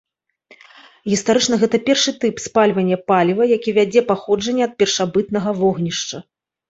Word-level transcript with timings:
Гістарычна 1.11 1.55
гэта 1.63 1.79
першы 1.89 2.11
тып 2.23 2.35
спальвання 2.45 2.97
паліва, 3.11 3.43
які 3.57 3.75
вядзе 3.79 4.01
паходжанне 4.13 4.63
ад 4.71 4.77
першабытнага 4.81 5.49
вогнішча. 5.61 6.17